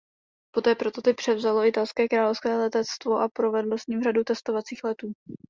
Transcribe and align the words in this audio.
Poté 0.55 0.75
prototyp 0.75 1.15
převzalo 1.17 1.65
italské 1.65 2.07
královské 2.07 2.57
letectvo 2.57 3.17
a 3.19 3.29
provedlo 3.33 3.77
s 3.77 3.87
ním 3.87 4.01
řadu 4.03 4.23
testovacích 4.23 4.83
letů. 4.83 5.13